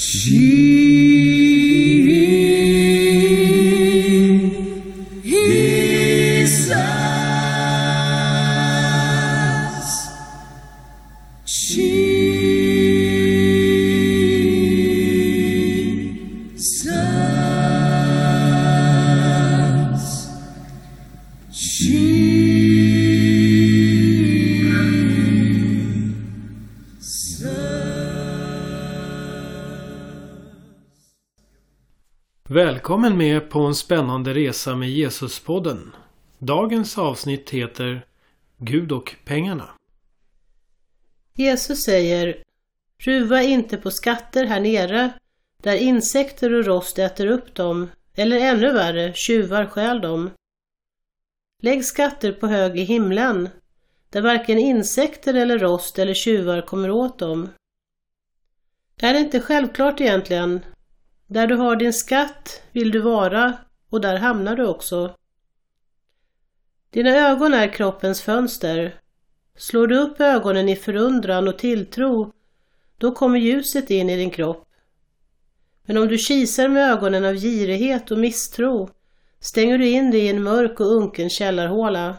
Sim. 0.00 1.27
Välkommen 32.50 33.16
med 33.16 33.50
på 33.50 33.60
en 33.60 33.74
spännande 33.74 34.34
resa 34.34 34.76
med 34.76 34.90
Jesuspodden. 34.90 35.94
Dagens 36.38 36.98
avsnitt 36.98 37.50
heter 37.50 38.06
Gud 38.58 38.92
och 38.92 39.16
pengarna. 39.24 39.70
Jesus 41.34 41.82
säger 41.82 42.42
Ruva 42.98 43.42
inte 43.42 43.76
på 43.76 43.90
skatter 43.90 44.46
här 44.46 44.60
nere 44.60 45.12
där 45.62 45.76
insekter 45.76 46.54
och 46.54 46.64
rost 46.64 46.98
äter 46.98 47.26
upp 47.26 47.54
dem 47.54 47.90
eller 48.14 48.38
ännu 48.38 48.72
värre, 48.72 49.12
tjuvar 49.14 49.66
stjäl 49.66 50.00
dem. 50.00 50.30
Lägg 51.62 51.84
skatter 51.84 52.32
på 52.32 52.46
hög 52.46 52.78
i 52.78 52.82
himlen 52.82 53.48
där 54.10 54.22
varken 54.22 54.58
insekter 54.58 55.34
eller 55.34 55.58
rost 55.58 55.98
eller 55.98 56.14
tjuvar 56.14 56.60
kommer 56.62 56.90
åt 56.90 57.18
dem. 57.18 57.48
Är 59.00 59.12
det 59.12 59.20
inte 59.20 59.40
självklart 59.40 60.00
egentligen 60.00 60.60
där 61.28 61.46
du 61.46 61.54
har 61.54 61.76
din 61.76 61.92
skatt 61.92 62.62
vill 62.72 62.90
du 62.90 63.00
vara 63.00 63.58
och 63.90 64.00
där 64.00 64.16
hamnar 64.16 64.56
du 64.56 64.66
också. 64.66 65.14
Dina 66.90 67.10
ögon 67.10 67.54
är 67.54 67.72
kroppens 67.72 68.22
fönster. 68.22 69.00
Slår 69.56 69.86
du 69.86 69.98
upp 69.98 70.20
ögonen 70.20 70.68
i 70.68 70.76
förundran 70.76 71.48
och 71.48 71.58
tilltro, 71.58 72.32
då 72.98 73.12
kommer 73.12 73.38
ljuset 73.38 73.90
in 73.90 74.10
i 74.10 74.16
din 74.16 74.30
kropp. 74.30 74.68
Men 75.86 75.96
om 75.96 76.08
du 76.08 76.18
kisar 76.18 76.68
med 76.68 76.90
ögonen 76.90 77.24
av 77.24 77.34
girighet 77.34 78.10
och 78.10 78.18
misstro, 78.18 78.90
stänger 79.40 79.78
du 79.78 79.88
in 79.88 80.10
dig 80.10 80.20
i 80.20 80.28
en 80.28 80.42
mörk 80.42 80.80
och 80.80 80.92
unken 80.92 81.30
källarhåla. 81.30 82.16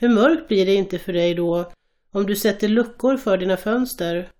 Hur 0.00 0.08
mörkt 0.08 0.48
blir 0.48 0.66
det 0.66 0.74
inte 0.74 0.98
för 0.98 1.12
dig 1.12 1.34
då, 1.34 1.72
om 2.12 2.26
du 2.26 2.36
sätter 2.36 2.68
luckor 2.68 3.16
för 3.16 3.38
dina 3.38 3.56
fönster? 3.56 4.30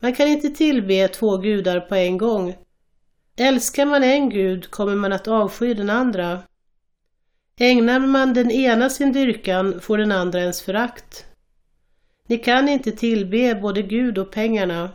Man 0.00 0.12
kan 0.12 0.28
inte 0.28 0.50
tillbe 0.50 1.08
två 1.08 1.36
gudar 1.36 1.80
på 1.80 1.94
en 1.94 2.18
gång. 2.18 2.56
Älskar 3.36 3.86
man 3.86 4.02
en 4.02 4.30
gud 4.30 4.70
kommer 4.70 4.94
man 4.94 5.12
att 5.12 5.28
avsky 5.28 5.74
den 5.74 5.90
andra. 5.90 6.42
Ägnar 7.56 8.00
man 8.00 8.34
den 8.34 8.50
ena 8.50 8.90
sin 8.90 9.12
dyrkan 9.12 9.80
får 9.80 9.98
den 9.98 10.12
andra 10.12 10.40
ens 10.40 10.62
förakt. 10.62 11.24
Ni 12.26 12.38
kan 12.38 12.68
inte 12.68 12.92
tillbe 12.92 13.54
både 13.54 13.82
Gud 13.82 14.18
och 14.18 14.30
pengarna. 14.30 14.90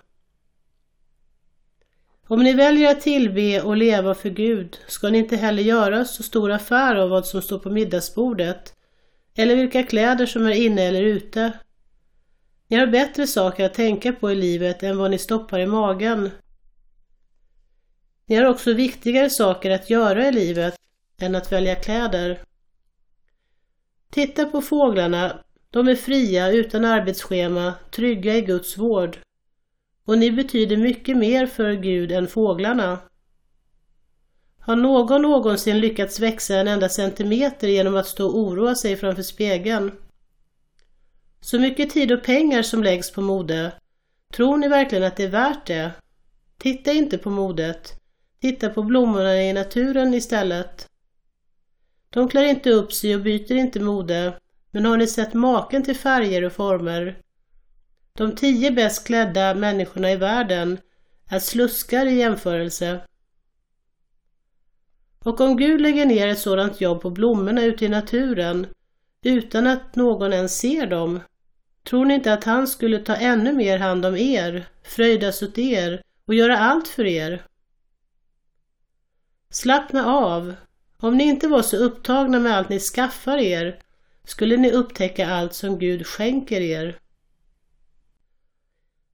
Om 2.27 2.43
ni 2.43 2.53
väljer 2.53 2.91
att 2.91 3.01
tillbe 3.01 3.61
och 3.61 3.77
leva 3.77 4.15
för 4.15 4.29
Gud 4.29 4.77
ska 4.87 5.09
ni 5.09 5.17
inte 5.17 5.35
heller 5.35 5.63
göra 5.63 6.05
så 6.05 6.23
stor 6.23 6.51
affär 6.51 6.95
av 6.95 7.09
vad 7.09 7.27
som 7.27 7.41
står 7.41 7.59
på 7.59 7.69
middagsbordet 7.69 8.73
eller 9.35 9.55
vilka 9.55 9.83
kläder 9.83 10.25
som 10.25 10.45
är 10.45 10.51
inne 10.51 10.81
eller 10.81 11.01
ute. 11.01 11.51
Ni 12.67 12.77
har 12.77 12.87
bättre 12.87 13.27
saker 13.27 13.65
att 13.65 13.73
tänka 13.73 14.13
på 14.13 14.31
i 14.31 14.35
livet 14.35 14.83
än 14.83 14.97
vad 14.97 15.11
ni 15.11 15.17
stoppar 15.17 15.59
i 15.59 15.65
magen. 15.65 16.29
Ni 18.25 18.35
har 18.35 18.45
också 18.45 18.73
viktigare 18.73 19.29
saker 19.29 19.71
att 19.71 19.89
göra 19.89 20.27
i 20.27 20.31
livet 20.31 20.75
än 21.21 21.35
att 21.35 21.51
välja 21.51 21.75
kläder. 21.75 22.39
Titta 24.09 24.45
på 24.45 24.61
fåglarna. 24.61 25.39
De 25.69 25.87
är 25.87 25.95
fria, 25.95 26.51
utan 26.51 26.85
arbetsschema, 26.85 27.73
trygga 27.91 28.35
i 28.35 28.41
Guds 28.41 28.77
vård. 28.77 29.19
Och 30.05 30.17
ni 30.17 30.31
betyder 30.31 30.77
mycket 30.77 31.17
mer 31.17 31.45
för 31.45 31.73
Gud 31.73 32.11
än 32.11 32.27
fåglarna. 32.27 32.99
Har 34.59 34.75
någon 34.75 35.21
någonsin 35.21 35.79
lyckats 35.79 36.19
växa 36.19 36.55
en 36.55 36.67
enda 36.67 36.89
centimeter 36.89 37.67
genom 37.67 37.95
att 37.95 38.07
stå 38.07 38.27
och 38.27 38.37
oroa 38.39 38.75
sig 38.75 38.95
framför 38.95 39.23
spegeln? 39.23 39.91
Så 41.45 41.59
mycket 41.59 41.89
tid 41.89 42.11
och 42.11 42.23
pengar 42.23 42.61
som 42.61 42.83
läggs 42.83 43.11
på 43.11 43.21
mode. 43.21 43.71
Tror 44.33 44.57
ni 44.57 44.67
verkligen 44.67 45.03
att 45.03 45.15
det 45.15 45.23
är 45.23 45.29
värt 45.29 45.67
det? 45.67 45.91
Titta 46.57 46.91
inte 46.91 47.17
på 47.17 47.29
modet. 47.29 47.93
Titta 48.41 48.69
på 48.69 48.83
blommorna 48.83 49.41
i 49.41 49.53
naturen 49.53 50.13
istället. 50.13 50.89
De 52.09 52.29
klär 52.29 52.43
inte 52.43 52.69
upp 52.69 52.93
sig 52.93 53.15
och 53.15 53.21
byter 53.21 53.51
inte 53.51 53.79
mode. 53.79 54.39
Men 54.71 54.85
har 54.85 54.97
ni 54.97 55.07
sett 55.07 55.33
maken 55.33 55.83
till 55.83 55.95
färger 55.95 56.43
och 56.43 56.53
former? 56.53 57.17
De 58.13 58.35
tio 58.35 58.71
bäst 58.71 59.07
klädda 59.07 59.55
människorna 59.55 60.11
i 60.11 60.15
världen 60.15 60.77
är 61.29 61.39
sluskar 61.39 62.05
i 62.05 62.15
jämförelse. 62.15 62.99
Och 65.19 65.41
om 65.41 65.57
Gud 65.57 65.81
lägger 65.81 66.05
ner 66.05 66.27
ett 66.27 66.39
sådant 66.39 66.81
jobb 66.81 67.01
på 67.01 67.09
blommorna 67.09 67.63
ute 67.63 67.85
i 67.85 67.89
naturen 67.89 68.67
utan 69.21 69.67
att 69.67 69.95
någon 69.95 70.33
ens 70.33 70.57
ser 70.57 70.87
dem, 70.87 71.19
Tror 71.85 72.05
ni 72.05 72.13
inte 72.13 72.33
att 72.33 72.43
han 72.43 72.67
skulle 72.67 72.99
ta 72.99 73.15
ännu 73.15 73.53
mer 73.53 73.79
hand 73.79 74.05
om 74.05 74.17
er, 74.17 74.65
fröjdas 74.83 75.41
åt 75.41 75.57
er 75.57 76.01
och 76.25 76.33
göra 76.33 76.57
allt 76.57 76.87
för 76.87 77.05
er? 77.05 77.45
Slappna 79.49 80.05
av. 80.05 80.55
Om 80.97 81.17
ni 81.17 81.23
inte 81.23 81.47
var 81.47 81.61
så 81.61 81.77
upptagna 81.77 82.39
med 82.39 82.57
allt 82.57 82.69
ni 82.69 82.79
skaffar 82.79 83.37
er 83.37 83.79
skulle 84.23 84.57
ni 84.57 84.71
upptäcka 84.71 85.29
allt 85.29 85.53
som 85.53 85.79
Gud 85.79 86.07
skänker 86.07 86.61
er. 86.61 86.97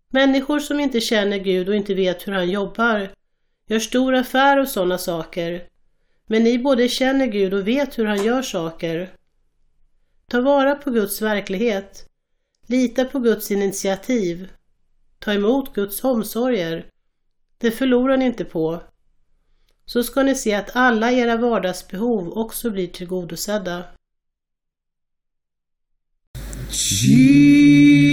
Människor 0.09 0.59
som 0.59 0.79
inte 0.79 1.01
känner 1.01 1.37
Gud 1.37 1.69
och 1.69 1.75
inte 1.75 1.93
vet 1.93 2.27
hur 2.27 2.33
han 2.33 2.49
jobbar 2.49 3.11
gör 3.67 3.79
stor 3.79 4.15
affär 4.15 4.57
av 4.57 4.65
sådana 4.65 4.97
saker. 4.97 5.63
Men 6.25 6.43
ni 6.43 6.59
både 6.59 6.89
känner 6.89 7.27
Gud 7.27 7.53
och 7.53 7.67
vet 7.67 7.99
hur 7.99 8.05
han 8.05 8.23
gör 8.23 8.41
saker. 8.41 9.09
Ta 10.27 10.41
vara 10.41 10.75
på 10.75 10.91
Guds 10.91 11.21
verklighet 11.21 12.10
Lita 12.71 13.05
på 13.05 13.19
Guds 13.19 13.51
initiativ. 13.51 14.49
Ta 15.19 15.33
emot 15.33 15.73
Guds 15.73 16.03
omsorger. 16.03 16.85
Det 17.57 17.71
förlorar 17.71 18.17
ni 18.17 18.25
inte 18.25 18.45
på. 18.45 18.83
Så 19.85 20.03
ska 20.03 20.23
ni 20.23 20.35
se 20.35 20.53
att 20.53 20.75
alla 20.75 21.11
era 21.11 21.37
vardagsbehov 21.37 22.37
också 22.37 22.69
blir 22.69 22.87
tillgodosedda. 22.87 23.83
Jesus. 26.69 28.10